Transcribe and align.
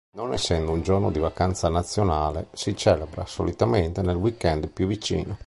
Non 0.15 0.33
essendo 0.33 0.71
un 0.71 0.81
giorno 0.81 1.11
di 1.11 1.19
vacanza 1.19 1.69
nazionale, 1.69 2.47
si 2.53 2.75
celebra 2.75 3.23
solitamente 3.27 4.01
nel 4.01 4.15
weekend 4.15 4.67
più 4.69 4.87
vicino. 4.87 5.37